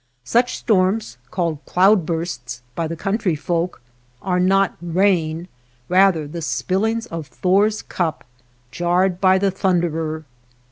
Such 0.23 0.57
storms, 0.57 1.19
called 1.29 1.63
cloud 1.67 2.07
bursts 2.07 2.63
by 2.73 2.87
the 2.87 2.95
country 2.95 3.35
folk, 3.35 3.83
are 4.19 4.39
not 4.39 4.75
rain, 4.81 5.47
rather 5.89 6.27
the 6.27 6.41
spillings 6.41 7.05
of 7.05 7.27
Thor's 7.27 7.83
cup, 7.83 8.23
jarred 8.71 9.21
by 9.21 9.37
the 9.37 9.51
Thunderer. 9.51 10.25